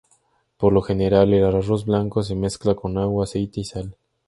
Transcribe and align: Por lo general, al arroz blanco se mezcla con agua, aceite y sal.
Por 0.57 0.73
lo 0.73 0.81
general, 0.81 1.31
al 1.31 1.45
arroz 1.55 1.85
blanco 1.85 2.23
se 2.23 2.33
mezcla 2.33 2.73
con 2.73 2.97
agua, 2.97 3.25
aceite 3.25 3.59
y 3.59 3.65
sal. 3.65 3.97